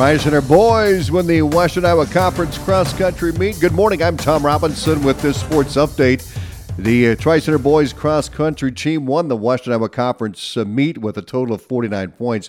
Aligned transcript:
Tri 0.00 0.16
Center 0.16 0.40
boys 0.40 1.10
win 1.10 1.26
the 1.26 1.42
Western 1.42 1.84
Iowa 1.84 2.06
Conference 2.06 2.56
cross 2.56 2.94
country 2.96 3.32
meet. 3.32 3.60
Good 3.60 3.72
morning. 3.72 4.02
I'm 4.02 4.16
Tom 4.16 4.46
Robinson 4.46 5.04
with 5.04 5.20
this 5.20 5.38
sports 5.38 5.76
update. 5.76 6.26
The 6.78 7.08
uh, 7.08 7.16
Tri 7.16 7.38
Center 7.38 7.58
boys 7.58 7.92
cross 7.92 8.26
country 8.26 8.72
team 8.72 9.04
won 9.04 9.28
the 9.28 9.36
Western 9.36 9.74
Iowa 9.74 9.90
Conference 9.90 10.56
uh, 10.56 10.64
meet 10.64 10.96
with 10.96 11.18
a 11.18 11.22
total 11.22 11.54
of 11.54 11.60
49 11.60 12.12
points. 12.12 12.48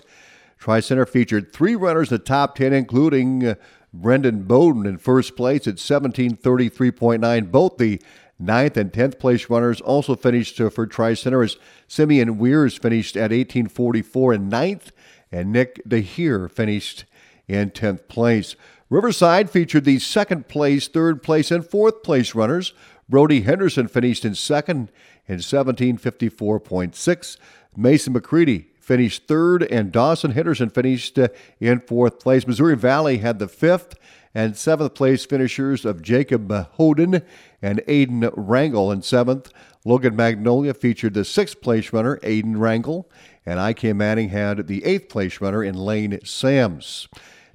Tri 0.56 0.80
Center 0.80 1.04
featured 1.04 1.52
three 1.52 1.76
runners 1.76 2.10
in 2.10 2.16
the 2.16 2.24
top 2.24 2.54
10, 2.54 2.72
including 2.72 3.46
uh, 3.46 3.56
Brendan 3.92 4.44
Bowden 4.44 4.86
in 4.86 4.96
first 4.96 5.36
place 5.36 5.66
at 5.66 5.74
1733.9. 5.74 7.50
Both 7.50 7.76
the 7.76 8.00
ninth 8.38 8.78
and 8.78 8.90
10th 8.90 9.18
place 9.18 9.50
runners 9.50 9.82
also 9.82 10.16
finished 10.16 10.58
uh, 10.58 10.70
for 10.70 10.86
Tri 10.86 11.12
Center 11.12 11.42
as 11.42 11.58
Simeon 11.86 12.38
Weirs 12.38 12.78
finished 12.78 13.14
at 13.14 13.30
1844 13.30 14.32
in 14.32 14.48
ninth, 14.48 14.90
and 15.30 15.52
Nick 15.52 15.86
DeHeer 15.86 16.50
finished 16.50 17.04
in 17.48 17.70
10th 17.70 18.08
place. 18.08 18.56
Riverside 18.90 19.50
featured 19.50 19.84
the 19.84 19.98
second 19.98 20.48
place, 20.48 20.88
third 20.88 21.22
place, 21.22 21.50
and 21.50 21.64
fourth 21.66 22.02
place 22.02 22.34
runners. 22.34 22.74
Brody 23.08 23.42
Henderson 23.42 23.88
finished 23.88 24.24
in 24.24 24.34
second 24.34 24.90
in 25.26 25.38
1754.6. 25.38 27.36
Mason 27.76 28.12
McCready 28.12 28.71
finished 28.82 29.26
third, 29.26 29.62
and 29.62 29.92
Dawson 29.92 30.32
Henderson 30.32 30.68
finished 30.68 31.18
uh, 31.18 31.28
in 31.60 31.80
fourth 31.80 32.18
place. 32.18 32.46
Missouri 32.46 32.76
Valley 32.76 33.18
had 33.18 33.38
the 33.38 33.48
fifth 33.48 33.94
and 34.34 34.56
seventh 34.56 34.94
place 34.94 35.24
finishers 35.24 35.84
of 35.84 36.02
Jacob 36.02 36.48
Hoden 36.78 37.22
and 37.60 37.80
Aiden 37.86 38.32
Wrangle 38.36 38.90
in 38.90 39.02
seventh. 39.02 39.52
Logan 39.84 40.16
Magnolia 40.16 40.74
featured 40.74 41.14
the 41.14 41.24
sixth 41.24 41.60
place 41.60 41.92
runner, 41.92 42.18
Aiden 42.18 42.58
Wrangle, 42.58 43.10
and 43.44 43.60
IK 43.60 43.94
Manning 43.94 44.30
had 44.30 44.68
the 44.68 44.84
eighth 44.84 45.08
place 45.08 45.40
runner 45.40 45.62
in 45.62 45.74
Lane 45.74 46.18
Sams. 46.24 47.08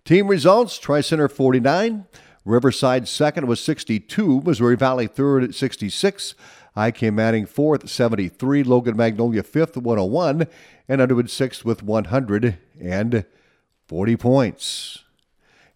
Team 0.06 0.28
results 0.28 0.78
Tri 0.78 1.02
Center 1.02 1.28
49, 1.28 2.06
Riverside 2.46 3.08
second 3.08 3.48
was 3.48 3.60
62, 3.60 4.42
Missouri 4.42 4.78
Valley 4.78 5.08
third 5.08 5.44
at 5.44 5.54
66. 5.54 6.34
IK 6.78 7.14
Manning 7.14 7.48
fourth, 7.48 7.90
73. 7.90 8.64
Logan 8.64 8.96
Magnolia 8.96 9.44
fifth, 9.44 9.76
101. 9.76 10.48
And 10.88 11.02
Underwood 11.02 11.30
sixth 11.30 11.66
with 11.66 11.84
140 11.84 14.18
points. 14.18 15.04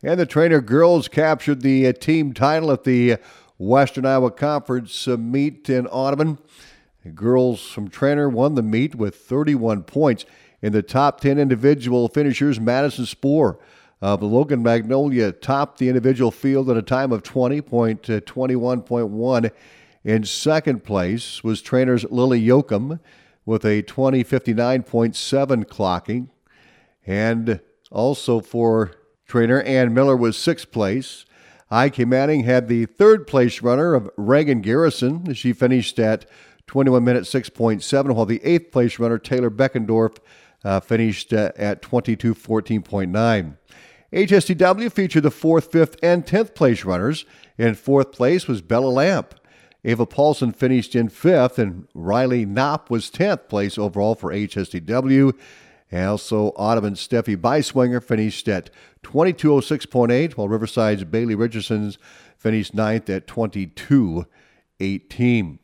And 0.03 0.19
the 0.19 0.25
Treynor 0.25 0.65
girls 0.65 1.07
captured 1.07 1.61
the 1.61 1.87
uh, 1.87 1.93
team 1.93 2.33
title 2.33 2.71
at 2.71 2.83
the 2.83 3.17
Western 3.57 4.05
Iowa 4.05 4.31
Conference 4.31 5.07
uh, 5.07 5.15
meet 5.17 5.69
in 5.69 5.87
Audubon. 5.87 6.39
The 7.03 7.11
girls 7.11 7.67
from 7.67 7.89
Treynor 7.89 8.31
won 8.31 8.55
the 8.55 8.63
meet 8.63 8.95
with 8.95 9.15
31 9.15 9.83
points. 9.83 10.25
In 10.61 10.73
the 10.73 10.83
top 10.83 11.21
10 11.21 11.39
individual 11.39 12.07
finishers, 12.07 12.59
Madison 12.59 13.05
Spoor 13.05 13.59
of 14.01 14.23
Logan 14.23 14.63
Magnolia 14.63 15.31
topped 15.31 15.77
the 15.77 15.87
individual 15.87 16.31
field 16.31 16.67
at 16.69 16.75
a 16.77 16.81
time 16.81 17.11
of 17.11 17.21
20.21.1. 17.23 19.51
In 20.03 20.23
second 20.23 20.83
place 20.83 21.43
was 21.43 21.61
Treynor's 21.61 22.05
Lily 22.05 22.41
Yoakum 22.41 22.99
with 23.45 23.63
a 23.65 23.83
20.59.7 23.83 25.65
clocking. 25.65 26.29
And 27.05 27.59
also 27.91 28.39
for 28.39 28.93
Treynor 29.27 29.65
Ann 29.65 29.93
Miller 29.93 30.15
was 30.15 30.37
sixth 30.37 30.71
place. 30.71 31.25
Ike 31.69 31.99
Manning 31.99 32.43
had 32.43 32.67
the 32.67 32.85
third 32.85 33.27
place 33.27 33.61
runner 33.61 33.93
of 33.93 34.09
Reagan 34.17 34.61
Garrison. 34.61 35.33
She 35.33 35.53
finished 35.53 35.99
at 35.99 36.25
21 36.67 37.03
minutes 37.03 37.33
6.7, 37.33 38.13
while 38.13 38.25
the 38.25 38.43
eighth 38.43 38.71
place 38.71 38.99
runner 38.99 39.17
Taylor 39.17 39.49
Beckendorf 39.49 40.17
uh, 40.63 40.79
finished 40.79 41.31
uh, 41.31 41.51
at 41.55 41.81
22.14.9. 41.81 43.57
HSTW 44.13 44.91
featured 44.91 45.23
the 45.23 45.31
fourth, 45.31 45.71
fifth, 45.71 45.95
and 46.03 46.27
tenth 46.27 46.53
place 46.53 46.83
runners. 46.83 47.25
In 47.57 47.75
fourth 47.75 48.11
place 48.11 48.47
was 48.47 48.61
Bella 48.61 48.87
Lamp. 48.89 49.35
Ava 49.83 50.05
Paulson 50.05 50.51
finished 50.51 50.95
in 50.95 51.09
fifth, 51.09 51.57
and 51.57 51.87
Riley 51.95 52.45
Knopp 52.45 52.91
was 52.91 53.09
10th 53.09 53.47
place 53.47 53.77
overall 53.77 54.15
for 54.15 54.31
HSTW. 54.31 55.33
And 55.89 56.07
also, 56.07 56.49
Audubon 56.49 56.93
Steffi 56.93 57.35
Beiswinger 57.35 58.01
finished 58.01 58.47
at 58.47 58.69
2206.8, 59.03 60.33
while 60.33 60.47
Riverside's 60.47 61.03
Bailey 61.03 61.35
Richardson's 61.35 61.97
finished 62.37 62.73
ninth 62.73 63.09
at 63.09 63.27
2218. 63.27 65.59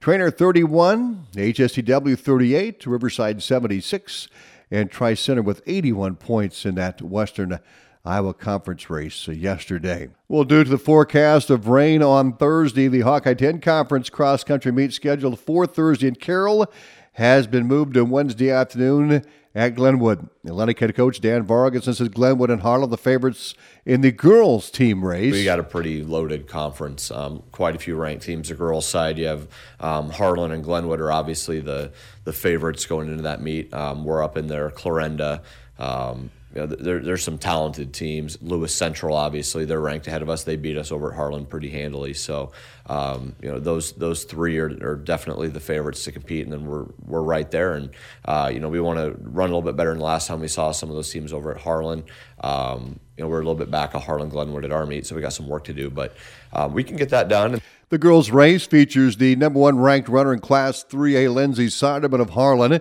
Treynor 0.00 0.36
31, 0.36 1.26
HSTW 1.32 2.18
38, 2.18 2.86
Riverside 2.86 3.42
76, 3.42 4.28
and 4.70 4.90
Tri 4.90 5.14
Center 5.14 5.40
with 5.40 5.62
81 5.66 6.16
points 6.16 6.66
in 6.66 6.74
that 6.74 7.00
Western 7.00 7.58
Iowa 8.04 8.34
Conference 8.34 8.90
race 8.90 9.26
yesterday. 9.28 10.08
Well, 10.28 10.44
due 10.44 10.62
to 10.62 10.68
the 10.68 10.76
forecast 10.76 11.48
of 11.48 11.68
rain 11.68 12.02
on 12.02 12.34
Thursday, 12.34 12.86
the 12.86 13.00
Hawkeye 13.00 13.32
10 13.32 13.60
Conference 13.62 14.10
cross 14.10 14.44
country 14.44 14.72
meet 14.72 14.92
scheduled 14.92 15.40
for 15.40 15.66
Thursday 15.66 16.08
in 16.08 16.16
Carroll 16.16 16.70
has 17.14 17.46
been 17.46 17.66
moved 17.66 17.94
to 17.94 18.04
Wednesday 18.04 18.50
afternoon 18.50 19.24
at 19.54 19.76
Glenwood. 19.76 20.28
Atlantic 20.44 20.80
head 20.80 20.94
coach 20.94 21.20
Dan 21.20 21.44
Vargas 21.44 21.84
says 21.84 22.08
Glenwood 22.08 22.50
and 22.50 22.60
Harlan 22.60 22.90
the 22.90 22.98
favorites 22.98 23.54
in 23.86 24.00
the 24.00 24.10
girls 24.10 24.70
team 24.70 25.04
race. 25.04 25.32
We 25.32 25.44
got 25.44 25.60
a 25.60 25.64
pretty 25.64 26.02
loaded 26.02 26.48
conference. 26.48 27.10
Um, 27.10 27.42
quite 27.52 27.76
a 27.76 27.78
few 27.78 27.96
ranked 27.96 28.24
teams. 28.24 28.48
The 28.48 28.54
girls 28.54 28.86
side, 28.86 29.16
you 29.16 29.26
have 29.26 29.48
um, 29.80 30.10
Harlan 30.10 30.50
and 30.50 30.64
Glenwood 30.64 31.00
are 31.00 31.12
obviously 31.12 31.60
the 31.60 31.92
the 32.24 32.32
favorites 32.32 32.84
going 32.84 33.08
into 33.08 33.22
that 33.22 33.40
meet. 33.40 33.72
Um, 33.72 34.04
we're 34.04 34.22
up 34.22 34.36
in 34.36 34.48
there, 34.48 34.70
Clarinda. 34.70 35.42
Um, 35.78 36.30
you 36.54 36.60
know, 36.60 36.66
there, 36.66 37.00
there's 37.00 37.24
some 37.24 37.36
talented 37.36 37.92
teams. 37.92 38.38
Lewis 38.40 38.72
Central, 38.72 39.16
obviously, 39.16 39.64
they're 39.64 39.80
ranked 39.80 40.06
ahead 40.06 40.22
of 40.22 40.30
us. 40.30 40.44
They 40.44 40.54
beat 40.54 40.76
us 40.76 40.92
over 40.92 41.10
at 41.10 41.16
Harlan 41.16 41.46
pretty 41.46 41.68
handily. 41.68 42.14
So, 42.14 42.52
um, 42.86 43.34
you 43.42 43.50
know, 43.50 43.58
those 43.58 43.92
those 43.92 44.22
three 44.22 44.58
are, 44.58 44.68
are 44.88 44.94
definitely 44.94 45.48
the 45.48 45.58
favorites 45.58 46.04
to 46.04 46.12
compete, 46.12 46.44
and 46.44 46.52
then 46.52 46.64
we're 46.64 46.86
we're 47.04 47.22
right 47.22 47.50
there. 47.50 47.74
And 47.74 47.90
uh, 48.24 48.50
you 48.54 48.60
know, 48.60 48.68
we 48.68 48.80
want 48.80 49.00
to 49.00 49.16
run 49.28 49.50
a 49.50 49.52
little 49.52 49.62
bit 49.62 49.74
better 49.76 49.90
than 49.90 49.98
last 49.98 50.28
time 50.28 50.38
we 50.38 50.46
saw 50.46 50.70
some 50.70 50.90
of 50.90 50.94
those 50.94 51.10
teams 51.10 51.32
over 51.32 51.52
at 51.52 51.60
Harlan. 51.60 52.04
Um, 52.40 53.00
you 53.16 53.24
know, 53.24 53.28
we're 53.28 53.40
a 53.40 53.44
little 53.44 53.56
bit 53.56 53.72
back 53.72 53.94
of 53.94 54.04
Harlan 54.04 54.28
Glenwood 54.28 54.64
at 54.64 54.70
our 54.70 54.86
meet, 54.86 55.06
so 55.06 55.16
we 55.16 55.22
got 55.22 55.32
some 55.32 55.48
work 55.48 55.64
to 55.64 55.72
do, 55.72 55.90
but 55.90 56.14
um, 56.52 56.72
we 56.72 56.84
can 56.84 56.96
get 56.96 57.08
that 57.08 57.28
done. 57.28 57.60
The 57.88 57.98
girls' 57.98 58.30
race 58.30 58.66
features 58.66 59.16
the 59.16 59.36
number 59.36 59.58
one 59.58 59.78
ranked 59.78 60.08
runner 60.08 60.32
in 60.32 60.40
Class 60.40 60.84
3A, 60.84 61.32
Lindsay 61.32 61.66
Soderman 61.66 62.20
of 62.20 62.30
Harlan. 62.30 62.80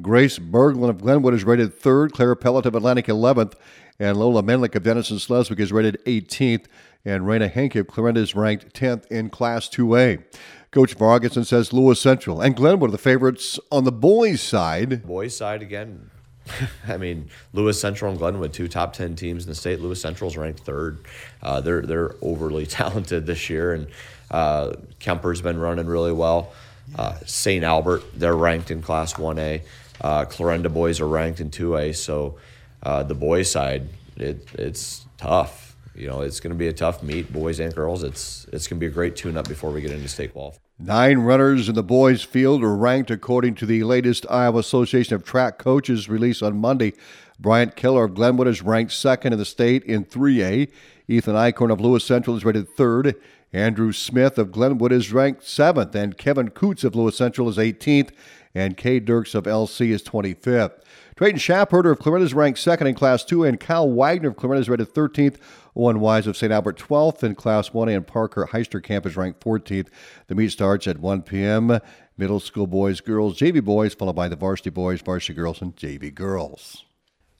Grace 0.00 0.38
Berglund 0.38 0.88
of 0.88 1.02
Glenwood 1.02 1.34
is 1.34 1.44
rated 1.44 1.74
third. 1.74 2.12
Clara 2.12 2.36
Pellet 2.36 2.66
of 2.66 2.74
Atlantic 2.74 3.06
11th. 3.06 3.54
And 3.98 4.16
Lola 4.16 4.42
Menlick 4.42 4.74
of 4.74 4.82
Denison 4.82 5.18
Schleswig 5.18 5.60
is 5.60 5.72
rated 5.72 5.98
18th. 6.06 6.64
And 7.04 7.24
Raina 7.24 7.50
Henke 7.50 7.76
of 7.76 7.88
Clarinda 7.88 8.20
is 8.20 8.34
ranked 8.34 8.74
10th 8.74 9.06
in 9.06 9.28
Class 9.28 9.68
2A. 9.68 10.22
Coach 10.70 10.96
Vargason 10.96 11.44
says 11.44 11.72
Lewis 11.74 12.00
Central 12.00 12.40
and 12.40 12.56
Glenwood 12.56 12.88
are 12.88 12.92
the 12.92 12.98
favorites 12.98 13.60
on 13.70 13.84
the 13.84 13.92
boys' 13.92 14.40
side. 14.40 15.06
Boys' 15.06 15.36
side 15.36 15.60
again. 15.60 16.10
I 16.88 16.96
mean, 16.96 17.28
Lewis 17.52 17.78
Central 17.78 18.10
and 18.10 18.18
Glenwood, 18.18 18.52
two 18.54 18.68
top 18.68 18.94
ten 18.94 19.14
teams 19.14 19.44
in 19.44 19.50
the 19.50 19.54
state. 19.54 19.80
Lewis 19.80 20.00
Central's 20.00 20.36
ranked 20.36 20.60
third. 20.60 20.98
Uh, 21.42 21.60
they're 21.60 21.82
they're 21.82 22.14
overly 22.22 22.66
talented 22.80 23.26
this 23.26 23.50
year, 23.50 23.74
and 23.74 23.86
uh, 24.30 24.72
Kemper's 24.98 25.42
been 25.42 25.58
running 25.58 25.86
really 25.86 26.12
well. 26.12 26.52
Uh, 26.96 27.16
St. 27.24 27.64
Albert, 27.64 28.02
they're 28.14 28.36
ranked 28.36 28.70
in 28.70 28.82
Class 28.82 29.14
1A. 29.14 29.62
Uh, 30.00 30.24
Clarinda 30.24 30.68
boys 30.68 31.00
are 31.00 31.08
ranked 31.08 31.40
in 31.40 31.50
2A, 31.50 31.94
so 31.94 32.38
uh, 32.82 33.02
the 33.02 33.14
boys 33.14 33.50
side, 33.50 33.88
it, 34.16 34.46
it's 34.54 35.06
tough. 35.16 35.61
You 35.94 36.08
know, 36.08 36.22
it's 36.22 36.40
going 36.40 36.52
to 36.52 36.58
be 36.58 36.68
a 36.68 36.72
tough 36.72 37.02
meet, 37.02 37.32
boys 37.32 37.60
and 37.60 37.74
girls. 37.74 38.02
It's 38.02 38.46
it's 38.52 38.66
going 38.66 38.78
to 38.78 38.80
be 38.80 38.86
a 38.86 38.94
great 38.94 39.14
tune-up 39.14 39.46
before 39.46 39.70
we 39.70 39.80
get 39.80 39.90
into 39.90 40.08
state 40.08 40.32
qual. 40.32 40.56
Nine 40.78 41.18
runners 41.18 41.68
in 41.68 41.74
the 41.74 41.82
boys' 41.82 42.22
field 42.22 42.62
are 42.62 42.74
ranked 42.74 43.10
according 43.10 43.56
to 43.56 43.66
the 43.66 43.84
latest 43.84 44.26
Iowa 44.30 44.60
Association 44.60 45.14
of 45.14 45.22
Track 45.22 45.58
Coaches 45.58 46.08
release 46.08 46.42
on 46.42 46.58
Monday. 46.58 46.94
Bryant 47.38 47.76
Keller 47.76 48.04
of 48.04 48.14
Glenwood 48.14 48.48
is 48.48 48.62
ranked 48.62 48.92
second 48.92 49.32
in 49.32 49.38
the 49.38 49.44
state 49.44 49.84
in 49.84 50.04
3A. 50.04 50.70
Ethan 51.08 51.34
Eichhorn 51.34 51.72
of 51.72 51.80
Lewis 51.80 52.04
Central 52.04 52.36
is 52.36 52.44
rated 52.44 52.68
third. 52.68 53.16
Andrew 53.52 53.92
Smith 53.92 54.38
of 54.38 54.50
Glenwood 54.50 54.92
is 54.92 55.12
ranked 55.12 55.44
seventh, 55.44 55.94
and 55.94 56.16
Kevin 56.16 56.50
Coots 56.50 56.84
of 56.84 56.94
Lewis 56.94 57.16
Central 57.16 57.48
is 57.48 57.58
18th 57.58 58.10
and 58.54 58.76
Kay 58.76 59.00
Dirks 59.00 59.34
of 59.34 59.44
LC 59.44 59.90
is 59.90 60.02
25th. 60.02 60.82
Drayton 61.16 61.38
Schapperter 61.38 61.92
of 61.92 61.98
Clarinda 61.98 62.24
is 62.24 62.32
ranked 62.32 62.58
second 62.58 62.86
in 62.86 62.94
Class 62.94 63.22
2, 63.24 63.44
and 63.44 63.60
Kyle 63.60 63.90
Wagner 63.90 64.30
of 64.30 64.36
Clarinda 64.36 64.62
is 64.62 64.68
rated 64.68 64.94
13th. 64.94 65.36
Owen 65.76 66.00
Wise 66.00 66.26
of 66.26 66.36
St. 66.36 66.52
Albert 66.52 66.78
12th 66.78 67.22
in 67.22 67.34
Class 67.34 67.70
1A, 67.70 67.96
and 67.96 68.06
Parker 68.06 68.48
Heisterkamp 68.50 69.04
is 69.04 69.16
ranked 69.16 69.40
14th. 69.40 69.88
The 70.28 70.34
meet 70.34 70.52
starts 70.52 70.86
at 70.86 70.98
1 70.98 71.22
p.m. 71.22 71.78
Middle 72.16 72.40
school 72.40 72.66
boys, 72.66 73.00
girls, 73.00 73.38
JV 73.38 73.62
boys, 73.62 73.94
followed 73.94 74.16
by 74.16 74.28
the 74.28 74.36
varsity 74.36 74.70
boys, 74.70 75.02
varsity 75.02 75.34
girls, 75.34 75.60
and 75.60 75.76
JV 75.76 76.14
girls. 76.14 76.84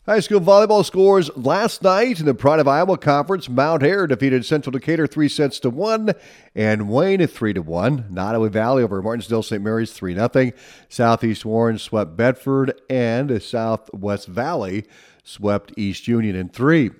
High 0.04 0.18
school 0.18 0.40
volleyball 0.40 0.84
scores 0.84 1.30
last 1.36 1.80
night 1.84 2.18
in 2.18 2.26
the 2.26 2.34
Pride 2.34 2.58
of 2.58 2.66
Iowa 2.66 2.98
Conference. 2.98 3.48
Mount 3.48 3.84
Ayr 3.84 4.08
defeated 4.08 4.44
Central 4.44 4.72
Decatur 4.72 5.06
three 5.06 5.28
sets 5.28 5.60
to 5.60 5.70
one, 5.70 6.10
and 6.56 6.88
Wayne 6.88 7.24
three 7.28 7.52
to 7.52 7.62
one. 7.62 8.06
Nodaway 8.10 8.50
Valley 8.50 8.82
over 8.82 9.00
Martensdale 9.00 9.44
St. 9.44 9.62
Mary's 9.62 9.92
three 9.92 10.12
nothing. 10.12 10.54
Southeast 10.88 11.44
Warren 11.44 11.78
swept 11.78 12.16
Bedford, 12.16 12.80
and 12.90 13.40
Southwest 13.40 14.26
Valley 14.26 14.86
swept 15.22 15.72
East 15.76 16.08
Union 16.08 16.34
in 16.34 16.48
three. 16.48 16.90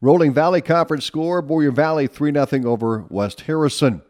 Rolling 0.00 0.32
Valley 0.32 0.60
Conference 0.60 1.04
score 1.04 1.42
Boyer 1.42 1.72
Valley 1.72 2.06
3 2.06 2.32
0 2.32 2.70
over 2.70 3.04
West 3.10 3.40
Harrison. 3.40 4.00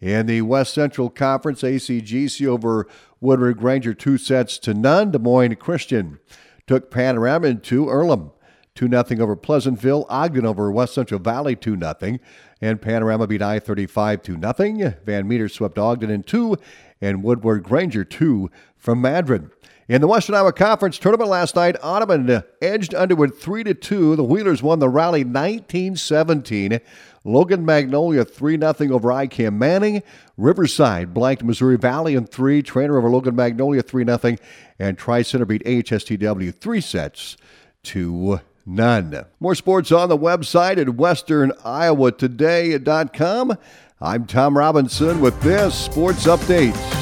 In 0.00 0.26
the 0.26 0.42
West 0.42 0.72
Central 0.72 1.10
Conference, 1.10 1.62
ACGC 1.62 2.46
over 2.46 2.86
Woodward 3.20 3.58
Granger 3.58 3.92
two 3.92 4.18
sets 4.18 4.56
to 4.58 4.72
none. 4.72 5.10
Des 5.10 5.18
Moines 5.18 5.56
Christian 5.56 6.20
took 6.68 6.90
Panorama 6.90 7.48
into 7.48 7.88
Earlham. 7.88 8.30
2 8.76 8.88
0 8.88 9.04
over 9.20 9.34
Pleasantville. 9.34 10.06
Ogden 10.08 10.46
over 10.46 10.70
West 10.70 10.94
Central 10.94 11.18
Valley 11.18 11.56
2 11.56 11.76
0. 11.76 12.18
And 12.60 12.80
Panorama 12.80 13.26
beat 13.26 13.42
I 13.42 13.58
35 13.58 14.22
2 14.22 14.40
0. 14.40 14.94
Van 15.04 15.26
Meter 15.26 15.48
swept 15.48 15.78
Ogden 15.78 16.10
in 16.10 16.22
2. 16.22 16.56
And 17.00 17.24
Woodward 17.24 17.64
Granger 17.64 18.04
2 18.04 18.48
from 18.76 19.00
Madrid. 19.00 19.50
In 19.88 20.00
the 20.02 20.06
Western 20.06 20.34
Iowa 20.34 20.52
Conference 20.52 20.98
tournament 20.98 21.30
last 21.30 21.56
night, 21.56 21.74
Audubon 21.82 22.44
edged 22.60 22.94
Underwood 22.94 23.34
3 23.34 23.64
to 23.64 23.72
2. 23.72 24.16
The 24.16 24.24
Wheelers 24.24 24.62
won 24.62 24.80
the 24.80 24.88
rally 24.90 25.24
19 25.24 25.96
17. 25.96 26.78
Logan 27.24 27.64
Magnolia 27.64 28.26
3 28.26 28.58
0 28.58 28.74
over 28.92 29.08
ICAM 29.08 29.54
Manning. 29.54 30.02
Riverside 30.36 31.14
blanked 31.14 31.42
Missouri 31.42 31.78
Valley 31.78 32.16
in 32.16 32.26
3. 32.26 32.62
Treynor 32.62 32.98
over 32.98 33.08
Logan 33.08 33.34
Magnolia 33.34 33.82
3 33.82 34.04
0. 34.04 34.36
And 34.78 34.98
Tri 34.98 35.22
Center 35.22 35.46
beat 35.46 35.64
AHSTW 35.64 36.54
3 36.54 36.80
sets 36.82 37.38
to 37.84 38.40
none. 38.66 39.24
More 39.40 39.54
sports 39.54 39.90
on 39.90 40.10
the 40.10 40.18
website 40.18 40.76
at 40.76 40.88
westerniowatoday.com. 40.88 43.58
I'm 44.02 44.26
Tom 44.26 44.58
Robinson 44.58 45.22
with 45.22 45.40
this 45.40 45.74
sports 45.74 46.26
update. 46.26 46.97